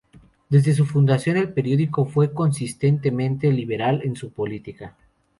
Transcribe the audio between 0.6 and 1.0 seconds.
su